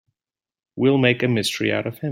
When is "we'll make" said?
0.75-1.21